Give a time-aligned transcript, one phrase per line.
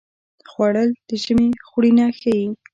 [0.49, 2.43] خوړل د ژمي خوړینه ښيي